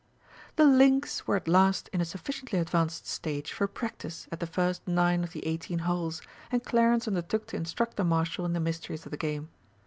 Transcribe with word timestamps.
The 0.55 0.65
links 0.65 1.27
were 1.27 1.35
at 1.35 1.47
last 1.47 1.87
in 1.89 2.01
a 2.01 2.05
sufficiently 2.05 2.57
advanced 2.57 3.05
stage 3.05 3.53
for 3.53 3.67
practice 3.67 4.27
at 4.31 4.39
the 4.39 4.47
first 4.47 4.87
nine 4.87 5.23
of 5.23 5.31
the 5.31 5.45
eighteen 5.45 5.77
holes, 5.85 6.23
and 6.51 6.65
Clarence 6.65 7.07
undertook 7.07 7.45
to 7.49 7.55
instruct 7.57 7.97
the 7.97 8.03
Marshal 8.03 8.45
in 8.47 8.53
the 8.53 8.59
mysteries 8.59 9.05
of 9.05 9.11
the 9.11 9.17
game. 9.17 9.49